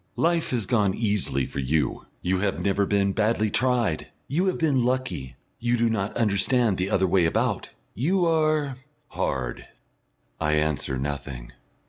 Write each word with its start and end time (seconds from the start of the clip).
Life 0.17 0.49
has 0.49 0.65
gone 0.65 0.95
easily 0.95 1.45
for 1.45 1.59
you; 1.59 2.07
you 2.23 2.39
have 2.39 2.59
never 2.59 2.87
been 2.87 3.11
badly 3.13 3.51
tried. 3.51 4.07
You 4.27 4.47
have 4.47 4.57
been 4.57 4.83
lucky 4.83 5.35
you 5.59 5.77
do 5.77 5.91
not 5.91 6.17
understand 6.17 6.79
the 6.79 6.89
other 6.89 7.05
way 7.05 7.25
about. 7.27 7.69
You 7.93 8.25
are 8.25 8.77
hard." 9.09 9.67
I 10.39 10.53
answer 10.53 10.97
nothing. 10.97 11.51